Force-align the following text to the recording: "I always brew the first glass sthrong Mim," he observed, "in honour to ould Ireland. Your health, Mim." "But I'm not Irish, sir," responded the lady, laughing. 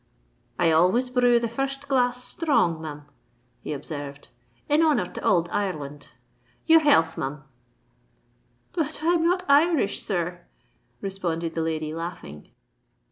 "I 0.57 0.71
always 0.71 1.11
brew 1.11 1.37
the 1.39 1.47
first 1.47 1.87
glass 1.87 2.23
sthrong 2.23 2.81
Mim," 2.81 3.03
he 3.61 3.71
observed, 3.71 4.29
"in 4.67 4.81
honour 4.81 5.05
to 5.05 5.23
ould 5.23 5.47
Ireland. 5.51 6.13
Your 6.65 6.79
health, 6.79 7.19
Mim." 7.19 7.43
"But 8.73 9.01
I'm 9.03 9.23
not 9.23 9.45
Irish, 9.47 10.01
sir," 10.01 10.41
responded 11.01 11.53
the 11.53 11.61
lady, 11.61 11.93
laughing. 11.93 12.47